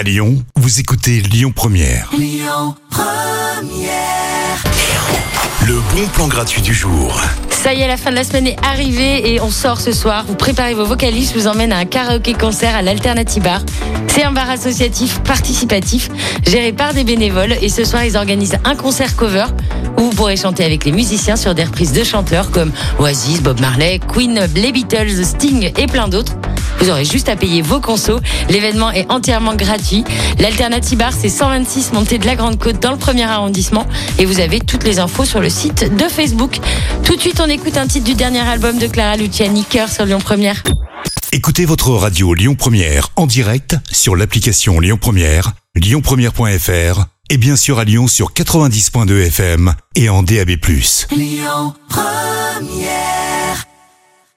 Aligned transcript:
À 0.00 0.02
Lyon, 0.02 0.42
vous 0.56 0.80
écoutez 0.80 1.20
Lyon 1.20 1.52
Première. 1.54 2.10
Le 5.66 5.74
bon 5.94 6.08
plan 6.14 6.26
gratuit 6.26 6.62
du 6.62 6.72
jour. 6.72 7.20
Ça 7.50 7.74
y 7.74 7.82
est, 7.82 7.86
la 7.86 7.98
fin 7.98 8.08
de 8.08 8.14
la 8.14 8.24
semaine 8.24 8.46
est 8.46 8.56
arrivée 8.64 9.34
et 9.34 9.42
on 9.42 9.50
sort 9.50 9.78
ce 9.78 9.92
soir. 9.92 10.24
Vous 10.26 10.36
préparez 10.36 10.72
vos 10.72 10.86
vocalistes, 10.86 11.34
je 11.34 11.40
vous 11.40 11.46
emmène 11.48 11.70
à 11.70 11.76
un 11.76 11.84
karaoké 11.84 12.32
concert 12.32 12.74
à 12.74 12.80
l'Alternative 12.80 13.42
Bar. 13.42 13.60
C'est 14.08 14.24
un 14.24 14.32
bar 14.32 14.48
associatif 14.48 15.20
participatif 15.20 16.08
géré 16.46 16.72
par 16.72 16.94
des 16.94 17.04
bénévoles 17.04 17.56
et 17.60 17.68
ce 17.68 17.84
soir 17.84 18.02
ils 18.02 18.16
organisent 18.16 18.56
un 18.64 18.76
concert 18.76 19.16
cover 19.16 19.44
où 19.98 20.04
vous 20.04 20.12
pourrez 20.12 20.38
chanter 20.38 20.64
avec 20.64 20.86
les 20.86 20.92
musiciens 20.92 21.36
sur 21.36 21.54
des 21.54 21.64
reprises 21.64 21.92
de 21.92 22.04
chanteurs 22.04 22.50
comme 22.50 22.72
Oasis, 22.98 23.42
Bob 23.42 23.60
Marley, 23.60 24.00
Queen, 24.10 24.48
les 24.54 24.72
Beatles, 24.72 25.26
Sting 25.26 25.70
et 25.76 25.86
plein 25.86 26.08
d'autres. 26.08 26.39
Vous 26.80 26.88
aurez 26.88 27.04
juste 27.04 27.28
à 27.28 27.36
payer 27.36 27.62
vos 27.62 27.80
consos. 27.80 28.20
L'événement 28.48 28.90
est 28.90 29.10
entièrement 29.10 29.54
gratuit. 29.54 30.04
L'Alternative 30.38 30.98
Bar, 30.98 31.12
c'est 31.12 31.28
126 31.28 31.92
montée 31.92 32.18
de 32.18 32.26
la 32.26 32.36
Grande 32.36 32.58
Côte 32.58 32.80
dans 32.80 32.92
le 32.92 32.96
premier 32.96 33.24
arrondissement. 33.24 33.86
Et 34.18 34.24
vous 34.24 34.40
avez 34.40 34.60
toutes 34.60 34.84
les 34.84 34.98
infos 34.98 35.24
sur 35.24 35.40
le 35.40 35.50
site 35.50 35.94
de 35.94 36.08
Facebook. 36.08 36.58
Tout 37.04 37.16
de 37.16 37.20
suite, 37.20 37.40
on 37.40 37.48
écoute 37.48 37.76
un 37.76 37.86
titre 37.86 38.06
du 38.06 38.14
dernier 38.14 38.40
album 38.40 38.78
de 38.78 38.86
Clara 38.86 39.16
Luciani, 39.16 39.64
Cœur 39.64 39.90
sur 39.90 40.06
Lyon 40.06 40.20
Première. 40.20 40.62
Écoutez 41.32 41.64
votre 41.64 41.90
radio 41.90 42.34
Lyon 42.34 42.56
Première 42.56 43.08
en 43.14 43.26
direct 43.26 43.76
sur 43.92 44.16
l'application 44.16 44.80
Lyon 44.80 44.98
Première, 45.00 45.52
lyonpremière.fr 45.76 47.04
et 47.28 47.36
bien 47.36 47.56
sûr 47.56 47.78
à 47.78 47.84
Lyon 47.84 48.08
sur 48.08 48.32
90.2 48.32 49.26
FM 49.26 49.74
et 49.94 50.08
en 50.08 50.22
DAB+. 50.24 50.50
Lyon 51.12 51.74
Première 51.88 53.19